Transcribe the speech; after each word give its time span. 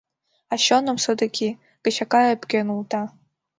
А 0.51 0.55
чоным, 0.65 0.97
содыки, 1.03 1.49
кычака 1.83 2.21
ӧпке 2.33 2.59
нулта. 2.67 3.01